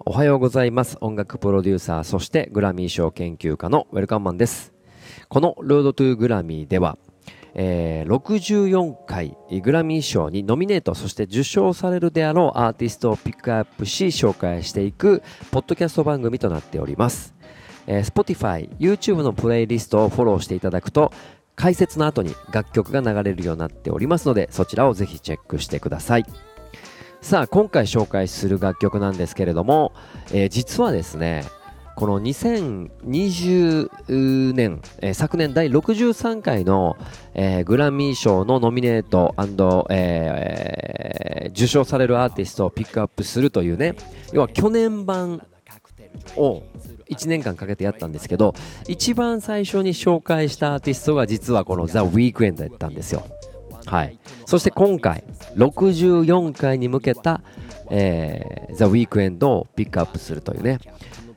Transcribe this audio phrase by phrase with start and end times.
[0.00, 0.98] おはようございます。
[1.00, 4.72] 音楽プロデューサー、そしてグラミー賞研究家のウェルカムマンです。
[5.28, 6.98] このロードトゥーグラミーでは、
[7.54, 15.22] えー64回グラミー賞にノミネート、そして受賞されるであろうアーティストをピックアップし紹介していく
[15.52, 17.34] ポッドキャスト番組となっております。
[17.86, 21.12] えー Spotify、YouTube のプレイリストをフォローしていただくと
[21.54, 26.26] 解説の後に楽曲が流れるようになっておりますのでそちらをぜひチェックしてください。
[27.24, 29.94] さあ今回紹介する楽曲なんですけれども、
[30.30, 31.44] えー実はですね
[31.96, 36.98] この2020年、えー昨年第63回の、
[37.32, 39.34] えーグラミー賞のノミネート、
[39.88, 43.94] えー受賞されるアーティストをピックアップするというね
[44.34, 45.40] 要は去年版
[46.36, 46.62] を
[47.08, 48.54] 1年間かけてやったんですけど
[48.86, 53.26] 一番最初に紹介したアーティストが実はこのザ・ウィークエンドだったんですよ。
[53.86, 54.18] はい。
[54.46, 55.24] そして今回
[55.56, 57.42] 64回に向けた、
[57.90, 60.78] えー、ザ・ウィークエンドをピックアップするというね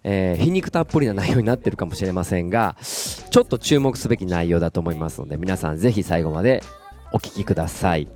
[0.04, 6.64] えー皮肉たっぷりな内容になってるかもしれませんがちょっと注目すべき内容だと思いますので皆さんぜひ最後まで
[7.12, 8.08] お聞きください、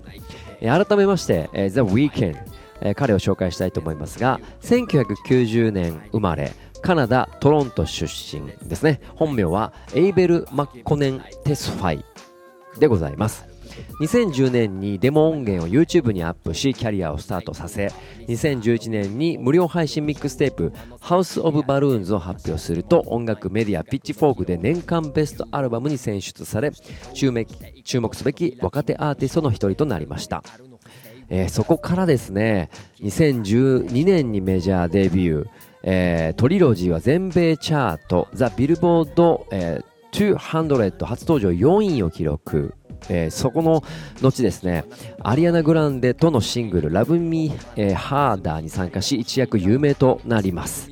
[0.62, 2.38] えー改めまして、えー、The Weeknd、
[2.82, 9.02] え彼を紹介したいと思いますが1990年生まれカナダ・トロント出身ですね。
[9.16, 12.06] 本名はエイベル・マッコネン・テスファイ
[12.80, 13.51] でございます。
[14.00, 17.92] 2010年にデモ音源を YouTube にアップしキャリアをスタートさせ
[18.28, 26.72] 2011年に無料配信ミックステープ House of Balloons を発表すると音楽メディアピッチフォークで年間ベストアルバムに選出され
[27.14, 30.44] 注目すべき若手アーティストの一人となりました。
[31.30, 32.70] えーそこからですね
[33.02, 35.48] 2012年にメジャーデビュー、
[35.84, 42.76] えートリロジーは全米チャートザ・ビルボード、えー200初登場4位を記録。
[43.10, 43.84] えーそこの
[44.22, 44.86] 後ですね
[45.22, 50.90] アリアナ・グランデとのシングル「ラブ・ミー、えーハーダー」に参加し一躍有名となります。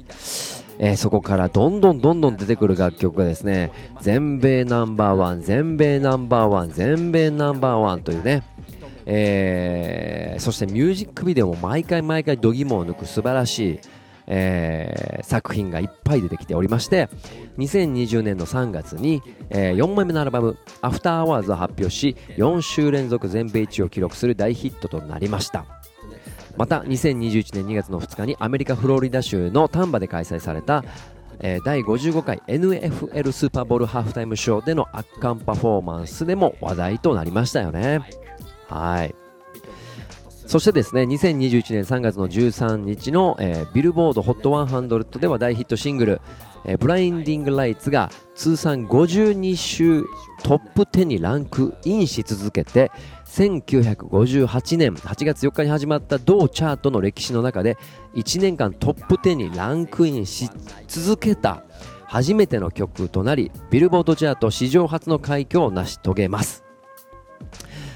[0.80, 8.44] えーそこからどんどんどんどん出てくる楽曲がですね全米ナンバーワン全米ナンバーワン全米ナンバーワンというね
[9.06, 13.80] えーそしてミュージックビデオも毎回毎回度肝を抜く素晴らしい、
[14.30, 17.08] えー作品がいっぱい出てきておりまして
[17.58, 25.66] 2020年の3月に、え4枚目のアルバム「アフターアワーズを発表し4週連続全米1位を記録する大ヒットとなりました。
[26.58, 30.84] また2021年2月の2日にアメリカ・フロリダ州のタンパで開催された、
[31.40, 38.00] えー第55回 NFL スーパーボールハーフタイムショーでの圧巻パフォーマンスでも話題となりましたよね。
[38.68, 39.29] はい。
[40.50, 46.22] そしてですね2021年3月の13日の、えービルボード HOT100 では大ヒットシングル
[46.66, 50.06] 「えーブラインディング・ライツ」が通算52週
[50.42, 52.92] トップ10にランクインし続けて
[53.28, 57.78] 1958年8月4日に始まった同チャートの歴史の中で
[58.16, 60.50] 1年間トップ10にランクインし
[60.88, 61.64] 続けた
[62.06, 66.69] 初めての曲となりビルボードチャート史上初の快挙を成し遂げます。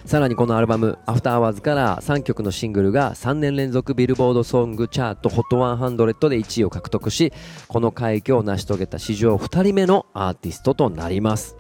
[0.06, 7.32] さらにこのアルバム「アフターアワーズから3曲のシングルが3年連続ビルボードソングチャート HOT100 で1位を獲得し
[7.68, 11.58] この快挙を成し遂げた史上2人目のアーティストとなります。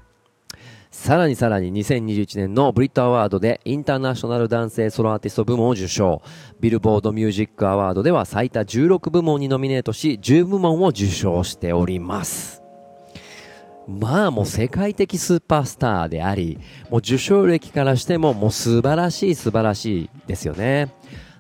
[0.92, 6.22] さらにさらに2021年のブリットアワードでインターナショナル男性ソロアーティスト部門を受賞。
[6.60, 12.63] ビルボードミュージックアワードでは最多16部門にノミネートし10部門を受賞しております。
[13.88, 20.94] まあもう世界的スーパースターであり、もう受賞歴からしてももう素晴らしい素晴らしいですよね。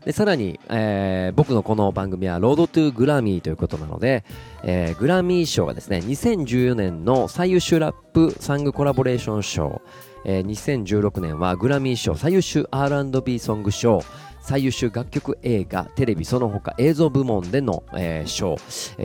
[0.05, 4.25] で、さらに、えー僕のこの番組はロードトゥグラミーということなので、
[4.63, 9.81] えーグラミー賞がですね、2014年の最優秀ラップサングコラボレーション賞、
[10.25, 14.01] えー2016年はグラミー賞最優秀 R&B ソング賞、
[14.41, 18.57] 最優秀楽曲映画テレビその他映像部門での、えー賞、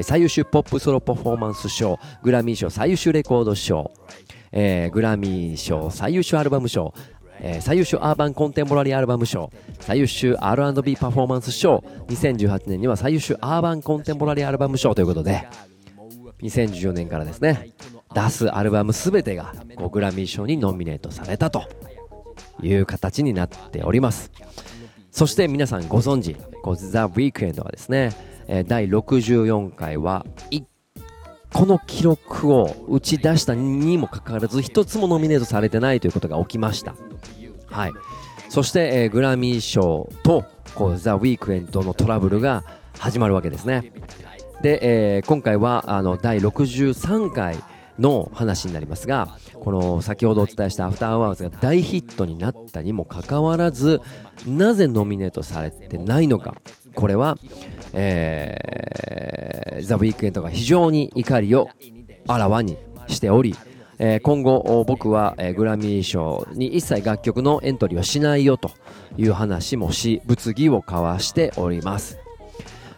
[0.03, 3.93] 最優秀ポップソロパフォーマンス賞グラミー賞最優秀レコード賞、
[4.53, 6.93] えーグラミー賞最優秀アルバム賞。
[7.41, 9.51] えー最優秀アーバンコンテンポラリーアルバム賞。
[9.81, 11.85] 最優秀 R&B パフォーマンス賞。
[12.09, 15.47] 2018年には最優秀アーバンコンテンポラリーアルバム賞ということで。
[16.43, 17.71] 2014年からですね。
[18.15, 21.65] 出すアルバム全てがこうグラミー賞にノミネートされたと
[22.63, 24.31] いう形になっております。
[25.11, 28.13] そして皆さんご存知こうザ・ウィークエンドはですね、
[28.67, 30.25] 第64回は
[31.53, 36.95] この記録を打ち出したにもかかわらず一つもノミネートされてないということが起きました。
[37.67, 37.93] はい。
[38.49, 40.45] そして、えーグラミー賞と
[40.75, 42.65] こうザ・ウィークエンドのトラブルが
[42.99, 43.93] 始まるわけですね。
[44.63, 47.57] で、えー今回はあの第63回
[47.99, 54.01] の話になりますがこの先ほどお伝えした「アフターアワーズ」が大ヒットになったにもかかわらず
[54.47, 56.57] なぜノミネートされてないのか
[56.95, 57.39] これは、
[57.93, 61.69] えー、ザ・ウィークエンドが非常に怒りを
[62.27, 62.77] あらわに
[63.09, 63.55] しており、
[63.99, 68.71] えー、今後僕は、えー、グラミー賞に一切楽曲のエントリーはしないよと
[69.17, 72.28] いう話もし物議を交わしております。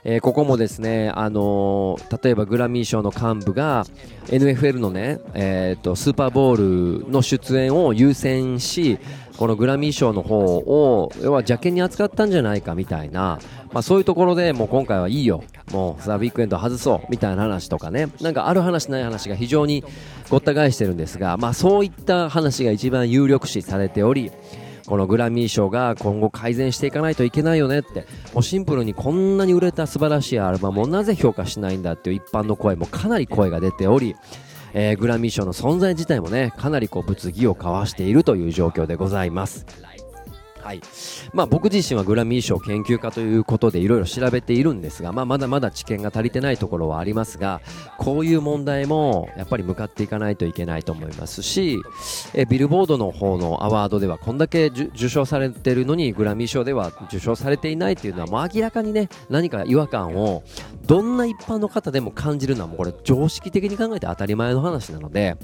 [0.04, 3.84] えー、ここもですね、あのー、例えばグラミー賞の幹部が
[4.26, 8.98] NFL のね、えーと、スーパーボールの出演を優先し
[9.36, 13.38] このグラミー賞の方を要は邪険に扱ったんじゃないかみたいな、
[13.72, 15.44] まあ、そういうところでもう今回はいいよ。
[15.72, 17.06] もうザ・ウィークエンド外そう。
[17.08, 18.08] みたいな話とかね。
[18.20, 19.82] なんかある話ない話が非常に
[20.28, 24.30] ごった返してるんですが、まあ、そういった話が一番有力視されており
[24.90, 34.16] このグラミー賞が今後改善していかないといけないよねってもうシンプルにこんなに売れた素晴らしいアルバムをなぜ評価しないんだっていう一般の声もかなり声が出ており
[34.72, 39.66] えー、グラミー賞の存在自体もねかなりこう物議を交わしているという状況でございます。
[40.70, 40.80] はい。
[41.32, 47.60] まあ、僕自身はグラミー賞研究家ということでいろいろ調べているんですが、まあ、まだまだ知見が足りてないところはありますが
[47.98, 51.80] こういう問題もやっぱり向かっていかないといけないと思いますし
[52.34, 60.44] えビルボードの方のアワードではこんだけ受賞されてるのにグラミー賞では受賞されていないというのはもう明らかにね何か違和感を
[60.86, 65.36] どんな一般の方でも感じるのはもうこれ常識的に考えて当たり前の話なので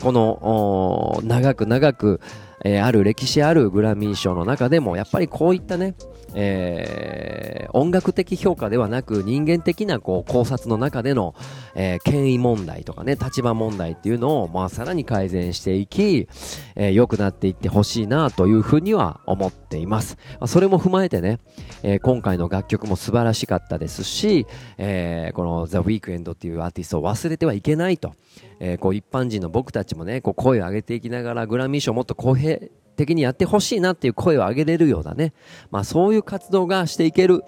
[0.00, 2.20] この長く長く
[2.64, 5.94] えー、ある歴史あるグラミー賞の中でもやっぱりこういったね、
[6.34, 11.34] えー、音楽的評価ではなく人間的なこう考察の中での、
[11.74, 16.28] えー、権威問題とかね立場問題っていうのを、まあ、さらに改善していき、
[16.76, 21.38] えー、良くなっていってほしいなというふうには思っています、まあ、それも踏まえてね、
[21.82, 24.46] えー、今回の楽曲も素晴らしかったですし、
[24.78, 28.14] えー、この The Weeknd っていうアーティストを忘れてはいけないと、
[28.60, 32.58] えー、こう一般人の僕たちもねこう声を上げていきながらグラミー賞もっと公平
[32.96, 35.32] 的にやってほしいなっていう声を上げれるようなね、
[35.70, 37.42] まあそういう活動がしていける、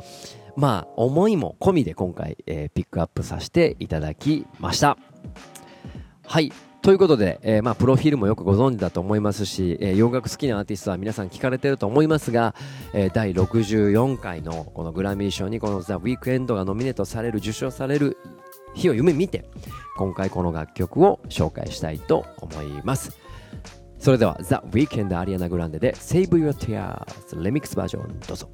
[0.56, 4.98] まあ思いも込みで今回、えー、ピックアップさせていただきました。
[6.26, 6.52] はい。
[6.84, 12.54] ということで、えー、まあ、プロフィールもよくご存知だと思いますし、えー、洋楽好きなアーティストは皆さん聞かれてると思いますが、
[12.92, 18.18] えー、第64回のこのグラミー賞にこのザ・ウィークエンドがノミネートされる、受賞される
[18.74, 19.48] 日を夢見て、
[19.96, 23.23] 今回この楽曲を紹介したいと思います。
[24.04, 28.50] それでは The Weekend アリアナグランデで Save Your Tears レミックスバージョンどうぞ。